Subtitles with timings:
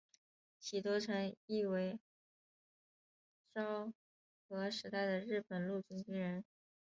[0.59, 1.99] 喜多诚一为
[3.53, 3.93] 昭
[4.49, 6.43] 和时代的日本陆军军人。